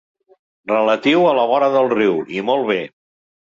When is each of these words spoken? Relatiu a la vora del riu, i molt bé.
Relatiu 0.71 1.27
a 1.27 1.35
la 1.41 1.45
vora 1.53 1.69
del 1.77 1.91
riu, 1.93 2.19
i 2.39 2.45
molt 2.51 2.69
bé. 2.75 2.83